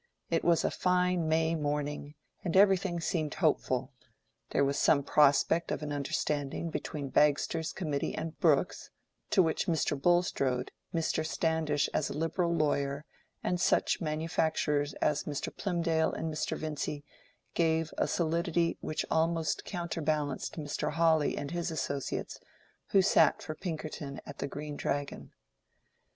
It 0.31 0.43
was 0.43 0.63
a 0.63 0.71
fine 0.71 1.27
May 1.29 1.53
morning, 1.53 2.15
and 2.43 2.57
everything 2.57 2.99
seemed 2.99 3.35
hopeful: 3.35 3.93
there 4.49 4.65
was 4.65 4.79
some 4.79 5.03
prospect 5.03 5.69
of 5.71 5.83
an 5.83 5.93
understanding 5.93 6.71
between 6.71 7.09
Bagster's 7.11 7.71
committee 7.71 8.15
and 8.15 8.35
Brooke's, 8.39 8.89
to 9.29 9.43
which 9.43 9.67
Mr. 9.67 9.95
Bulstrode, 10.01 10.71
Mr. 10.91 11.23
Standish 11.23 11.87
as 11.93 12.09
a 12.09 12.15
Liberal 12.17 12.51
lawyer, 12.51 13.05
and 13.43 13.61
such 13.61 14.01
manufacturers 14.01 14.95
as 15.03 15.25
Mr. 15.25 15.55
Plymdale 15.55 16.11
and 16.11 16.33
Mr. 16.33 16.57
Vincy, 16.57 17.03
gave 17.53 17.93
a 17.99 18.07
solidity 18.07 18.79
which 18.81 19.05
almost 19.11 19.65
counterbalanced 19.65 20.57
Mr. 20.57 20.93
Hawley 20.93 21.37
and 21.37 21.51
his 21.51 21.69
associates 21.69 22.39
who 22.87 23.03
sat 23.03 23.43
for 23.43 23.53
Pinkerton 23.53 24.19
at 24.25 24.39
the 24.39 24.47
Green 24.47 24.75
Dragon. 24.75 25.31